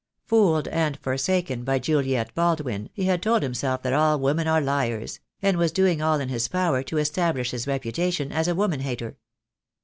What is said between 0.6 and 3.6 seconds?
and forsaken by Juliet Baldwin he had told